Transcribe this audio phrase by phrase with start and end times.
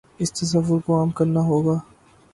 [0.19, 1.77] اس تصور کو عام کرنا ہو گا۔